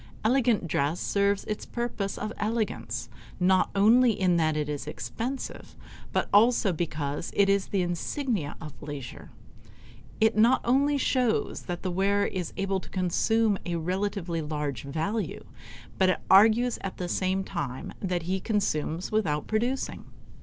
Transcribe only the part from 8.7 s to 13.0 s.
leisure. It not only shows that the wearer is able to